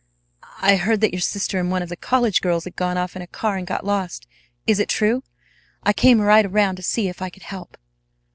"I 0.63 0.77
heard 0.77 0.99
that 1.01 1.11
your 1.13 1.21
sister 1.21 1.59
and 1.59 1.69
one 1.69 1.83
of 1.83 1.89
the 1.89 1.95
college 1.95 2.41
girls 2.41 2.63
had 2.63 2.75
gone 2.75 2.97
off 2.97 3.15
in 3.15 3.21
a 3.21 3.27
car 3.27 3.55
and 3.57 3.67
got 3.67 3.85
lost. 3.85 4.25
Is 4.65 4.79
it 4.79 4.89
true? 4.89 5.21
I 5.83 5.93
came 5.93 6.19
right 6.19 6.43
around 6.43 6.77
to 6.77 6.81
see 6.81 7.07
if 7.07 7.21
I 7.21 7.29
could 7.29 7.43
help." 7.43 7.77